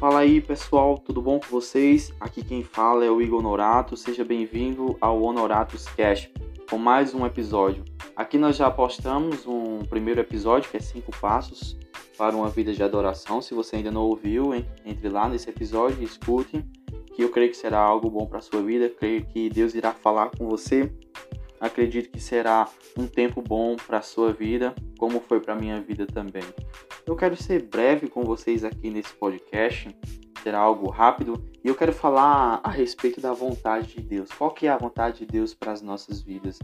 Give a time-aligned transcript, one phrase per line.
[0.00, 2.10] Fala aí pessoal, tudo bom com vocês?
[2.18, 6.30] Aqui quem fala é o Igor Norato, seja bem-vindo ao Honoratos Cash
[6.70, 7.84] com mais um episódio.
[8.16, 11.78] Aqui nós já postamos um primeiro episódio que é 5 passos
[12.16, 13.42] para uma vida de adoração.
[13.42, 14.54] Se você ainda não ouviu,
[14.86, 16.64] entre lá nesse episódio e escute,
[17.14, 19.92] que eu creio que será algo bom para a sua vida, creio que Deus irá
[19.92, 20.90] falar com você.
[21.60, 25.78] Acredito que será um tempo bom para a sua vida, como foi para a minha
[25.78, 26.44] vida também.
[27.10, 29.88] Eu quero ser breve com vocês aqui nesse podcast,
[30.44, 34.30] será algo rápido, e eu quero falar a respeito da vontade de Deus.
[34.30, 36.60] Qual que é a vontade de Deus para as nossas vidas?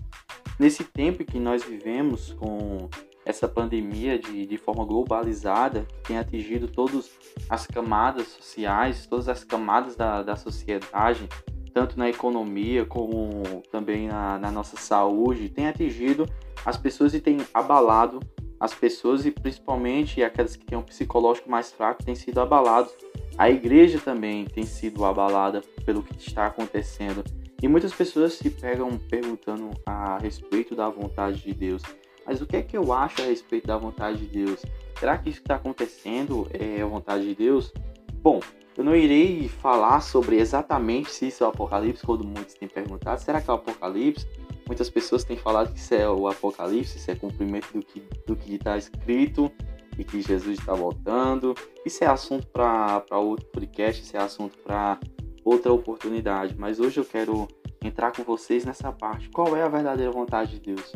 [0.56, 2.88] Nesse tempo que nós vivemos com
[3.24, 7.10] essa pandemia de, de forma globalizada, que tem atingido todas
[7.50, 11.28] as camadas sociais, todas as camadas da, da sociedade,
[11.74, 13.42] tanto na economia como
[13.72, 16.24] também na, na nossa saúde, tem atingido
[16.64, 18.20] as pessoas e tem abalado
[18.58, 22.92] as pessoas e principalmente aquelas que têm um psicológico mais fraco têm sido abalados.
[23.36, 27.22] A igreja também tem sido abalada pelo que está acontecendo.
[27.62, 31.82] E muitas pessoas se pegam perguntando a respeito da vontade de Deus.
[32.26, 34.62] Mas o que é que eu acho a respeito da vontade de Deus?
[34.98, 37.72] Será que isso que está acontecendo é a vontade de Deus?
[38.14, 38.40] Bom,
[38.76, 43.20] eu não irei falar sobre exatamente se isso é o Apocalipse, quando muitos têm perguntado.
[43.20, 44.26] Será que é o Apocalipse?
[44.66, 48.34] Muitas pessoas têm falado que isso é o Apocalipse, isso é cumprimento do que do
[48.34, 49.50] que está escrito
[49.98, 51.54] e que Jesus está voltando.
[51.84, 54.98] Isso é assunto para outro podcast, isso é assunto para
[55.44, 56.56] outra oportunidade.
[56.58, 57.46] Mas hoje eu quero
[57.82, 59.30] entrar com vocês nessa parte.
[59.30, 60.92] Qual é a verdadeira vontade de Deus?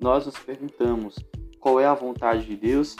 [0.00, 1.16] Nós nos perguntamos
[1.58, 2.96] qual é a vontade de Deus.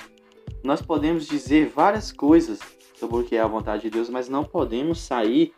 [0.64, 2.60] Nós podemos dizer várias coisas
[2.94, 5.52] sobre o que é a vontade de Deus, mas não podemos sair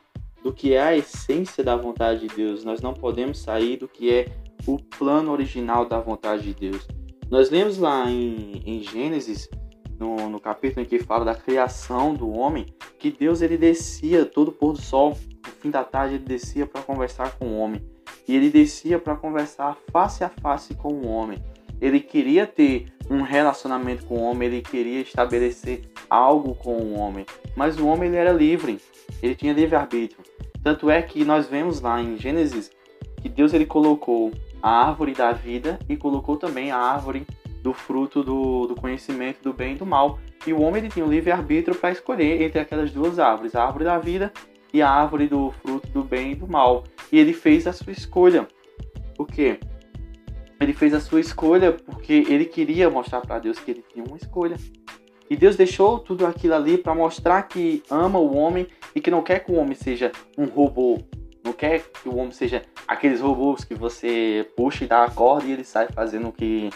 [0.44, 2.64] do que é a essência da vontade de Deus.
[2.64, 4.26] Nós não podemos sair do que é
[4.66, 6.86] o plano original da vontade de Deus.
[7.30, 9.48] Nós lemos lá em, em Gênesis,
[9.98, 12.66] no, no, capítulo em que fala da criação do homem,
[12.98, 16.82] que Deus ele descia todo pôr do sol, no fim da tarde ele descia para
[16.82, 17.80] conversar com o homem.
[18.28, 21.42] E ele descia para conversar face a face com o homem.
[21.80, 27.24] Ele queria ter um relacionamento com o homem, ele queria estabelecer algo com o homem.
[27.56, 28.78] Mas o homem ele era livre,
[29.22, 30.33] ele tinha livre-arbítrio.
[30.64, 32.70] Tanto é que nós vemos lá em Gênesis
[33.20, 34.32] que Deus ele colocou
[34.62, 37.26] a árvore da vida e colocou também a árvore
[37.62, 40.18] do fruto do, do conhecimento do bem e do mal.
[40.46, 43.84] E o homem ele tinha o livre-arbítrio para escolher entre aquelas duas árvores, a árvore
[43.84, 44.32] da vida
[44.72, 46.84] e a árvore do fruto do bem e do mal.
[47.12, 48.48] E ele fez a sua escolha.
[49.14, 49.60] Por quê?
[50.58, 54.16] Ele fez a sua escolha porque ele queria mostrar para Deus que ele tinha uma
[54.16, 54.56] escolha.
[55.34, 59.20] E Deus deixou tudo aquilo ali para mostrar que ama o homem e que não
[59.20, 61.00] quer que o homem seja um robô.
[61.42, 65.48] Não quer que o homem seja aqueles robôs que você puxa e dá a corda
[65.48, 66.70] e ele sai fazendo o que,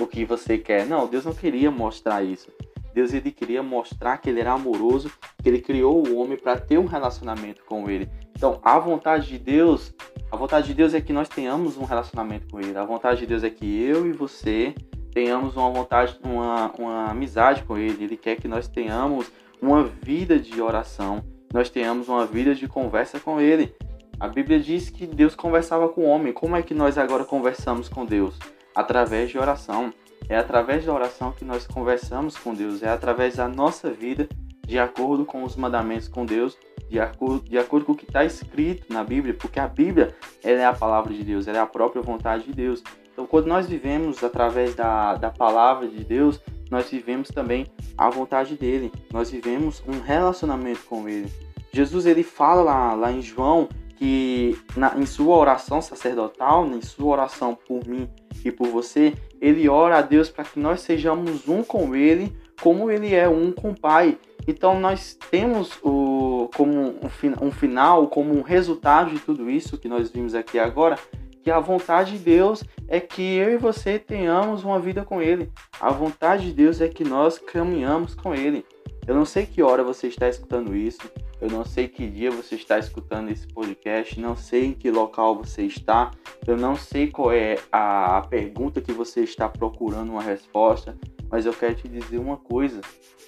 [0.00, 0.86] o que você quer.
[0.86, 2.50] Não, Deus não queria mostrar isso.
[2.92, 6.78] Deus ele queria mostrar que ele era amoroso, que ele criou o homem para ter
[6.78, 8.10] um relacionamento com ele.
[8.36, 9.94] Então, a vontade de Deus,
[10.32, 12.76] a vontade de Deus é que nós tenhamos um relacionamento com ele.
[12.76, 14.74] A vontade de Deus é que eu e você
[15.10, 18.04] tenhamos uma vontade, uma, uma amizade com Ele.
[18.04, 21.22] Ele quer que nós tenhamos uma vida de oração,
[21.52, 23.74] nós tenhamos uma vida de conversa com Ele.
[24.18, 26.32] A Bíblia diz que Deus conversava com o homem.
[26.32, 28.38] Como é que nós agora conversamos com Deus?
[28.74, 29.92] Através de oração.
[30.28, 32.82] É através da oração que nós conversamos com Deus.
[32.82, 34.28] É através da nossa vida
[34.70, 36.56] de acordo com os mandamentos com Deus,
[36.88, 40.60] de acordo, de acordo com o que está escrito na Bíblia, porque a Bíblia ela
[40.60, 42.80] é a palavra de Deus, ela é a própria vontade de Deus.
[43.20, 47.66] Então, quando nós vivemos através da, da palavra de Deus, nós vivemos também
[47.98, 48.90] a vontade dele.
[49.12, 51.30] Nós vivemos um relacionamento com ele.
[51.70, 57.08] Jesus ele fala lá, lá em João que na, em sua oração sacerdotal, em sua
[57.08, 58.08] oração por mim
[58.42, 62.90] e por você, ele ora a Deus para que nós sejamos um com ele, como
[62.90, 64.16] ele é um com o Pai.
[64.48, 66.98] Então nós temos o, como um,
[67.42, 70.98] um final, como um resultado de tudo isso que nós vimos aqui agora,
[71.42, 75.50] que a vontade de Deus é que eu e você tenhamos uma vida com Ele.
[75.80, 78.66] A vontade de Deus é que nós caminhamos com Ele.
[79.06, 81.00] Eu não sei que hora você está escutando isso,
[81.40, 85.36] eu não sei que dia você está escutando esse podcast, não sei em que local
[85.36, 86.10] você está,
[86.46, 90.98] eu não sei qual é a pergunta que você está procurando uma resposta,
[91.30, 92.80] mas eu quero te dizer uma coisa: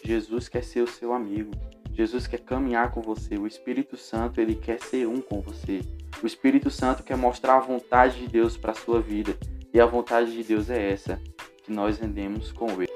[0.04, 1.52] Jesus quer ser o seu amigo.
[1.94, 3.36] Jesus quer caminhar com você.
[3.36, 5.82] O Espírito Santo, ele quer ser um com você.
[6.22, 9.36] O Espírito Santo quer mostrar a vontade de Deus para sua vida.
[9.74, 11.18] E a vontade de Deus é essa,
[11.62, 12.91] que nós rendemos com ele.